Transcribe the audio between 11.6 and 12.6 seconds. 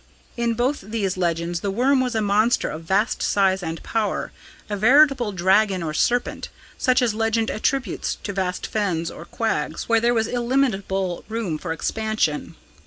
expansion.